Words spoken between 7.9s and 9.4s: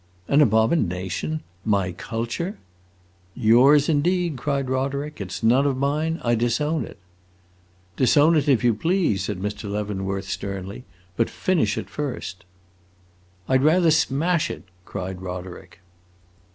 "Disown it, if you please," said